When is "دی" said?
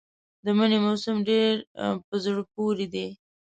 2.93-3.07